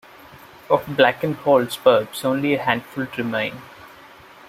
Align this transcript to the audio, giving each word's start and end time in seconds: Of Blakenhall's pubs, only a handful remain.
Of 0.67 0.85
Blakenhall's 0.87 1.77
pubs, 1.77 2.25
only 2.25 2.55
a 2.55 2.61
handful 2.63 3.05
remain. 3.19 3.61